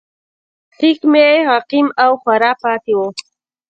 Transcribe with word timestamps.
تحقیق 0.69 0.99
مې 1.11 1.27
عقیم 1.55 1.87
او 2.03 2.11
خوار 2.21 2.43
پاتې 2.61 2.93
و. 2.97 2.99